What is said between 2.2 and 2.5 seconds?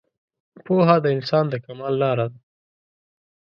ده